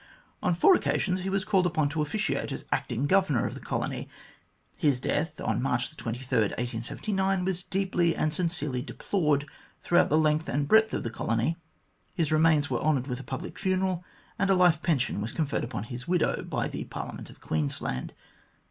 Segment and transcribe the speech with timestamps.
[0.41, 4.09] On four occasions he was called upon to officiate as Acting Governor of the colony.
[4.75, 9.45] His death, on March 23, 1879, was deeply and sincerely deplored
[9.79, 11.55] throughout the length and breadth of the colony;
[12.15, 14.03] his remains were honoured with a public funeral,
[14.39, 18.11] and a life pension was conferred upon his widow by the Parliament of Queensland.